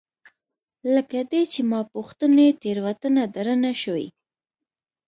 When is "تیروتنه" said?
2.61-3.23